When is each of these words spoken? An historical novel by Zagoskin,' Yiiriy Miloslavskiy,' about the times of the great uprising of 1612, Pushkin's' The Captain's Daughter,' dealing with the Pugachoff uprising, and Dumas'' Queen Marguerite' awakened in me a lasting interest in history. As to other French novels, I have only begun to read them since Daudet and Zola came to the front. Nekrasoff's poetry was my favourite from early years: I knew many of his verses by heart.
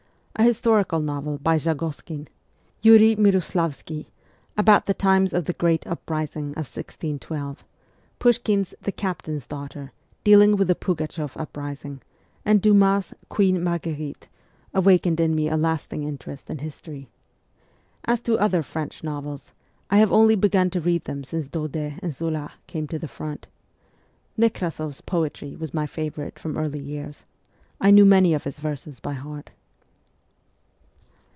An 0.37 0.47
historical 0.47 0.99
novel 1.01 1.37
by 1.37 1.57
Zagoskin,' 1.57 2.27
Yiiriy 2.83 3.15
Miloslavskiy,' 3.17 4.07
about 4.57 4.87
the 4.87 4.93
times 4.95 5.33
of 5.33 5.45
the 5.45 5.53
great 5.53 5.85
uprising 5.85 6.45
of 6.51 6.65
1612, 6.65 7.63
Pushkin's' 8.17 8.73
The 8.81 8.91
Captain's 8.91 9.45
Daughter,' 9.45 9.91
dealing 10.23 10.55
with 10.55 10.67
the 10.67 10.73
Pugachoff 10.73 11.37
uprising, 11.39 12.01
and 12.43 12.59
Dumas'' 12.59 13.13
Queen 13.29 13.63
Marguerite' 13.63 14.29
awakened 14.81 15.19
in 15.19 15.35
me 15.35 15.47
a 15.47 15.55
lasting 15.57 16.01
interest 16.03 16.49
in 16.49 16.57
history. 16.59 17.07
As 18.05 18.19
to 18.21 18.39
other 18.39 18.63
French 18.63 19.03
novels, 19.03 19.51
I 19.91 19.97
have 19.99 20.11
only 20.11 20.33
begun 20.33 20.71
to 20.71 20.81
read 20.81 21.03
them 21.05 21.23
since 21.23 21.47
Daudet 21.49 21.99
and 22.01 22.15
Zola 22.15 22.53
came 22.65 22.87
to 22.87 22.97
the 22.97 23.07
front. 23.07 23.45
Nekrasoff's 24.39 25.01
poetry 25.01 25.55
was 25.55 25.71
my 25.71 25.85
favourite 25.85 26.39
from 26.39 26.57
early 26.57 26.79
years: 26.81 27.27
I 27.79 27.91
knew 27.91 28.05
many 28.07 28.33
of 28.33 28.45
his 28.45 28.57
verses 28.59 28.99
by 28.99 29.13
heart. 29.13 29.51